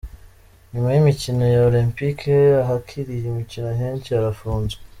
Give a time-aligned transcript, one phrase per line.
[0.71, 4.81] Nyuma y’imikino ya Olempike, ahakiriye imikino henshi harafunzwe